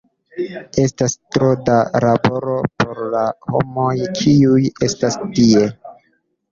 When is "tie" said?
5.39-5.67